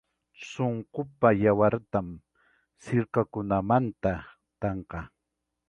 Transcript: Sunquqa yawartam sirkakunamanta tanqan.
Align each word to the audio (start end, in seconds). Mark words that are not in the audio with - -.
Sunquqa 0.51 1.29
yawartam 1.43 2.07
sirkakunamanta 2.85 4.13
tanqan. 4.59 5.07